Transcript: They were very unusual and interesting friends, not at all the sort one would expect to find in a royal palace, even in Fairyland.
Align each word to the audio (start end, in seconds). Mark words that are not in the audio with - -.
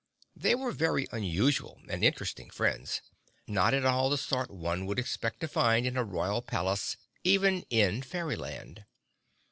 They 0.35 0.55
were 0.55 0.71
very 0.71 1.05
unusual 1.11 1.79
and 1.87 2.03
interesting 2.03 2.49
friends, 2.49 3.01
not 3.45 3.75
at 3.75 3.85
all 3.85 4.09
the 4.09 4.17
sort 4.17 4.49
one 4.49 4.87
would 4.87 4.97
expect 4.97 5.41
to 5.41 5.47
find 5.47 5.85
in 5.85 5.95
a 5.95 6.03
royal 6.03 6.41
palace, 6.41 6.97
even 7.23 7.65
in 7.69 8.01
Fairyland. 8.01 8.85